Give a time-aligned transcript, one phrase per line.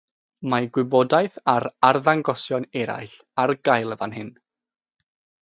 [0.51, 3.15] Mae gwybodaeth ar arddangosion eraill
[3.45, 4.35] ar gael fan hyn.